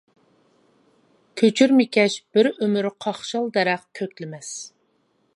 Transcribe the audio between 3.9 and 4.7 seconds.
كۆكلىمەس!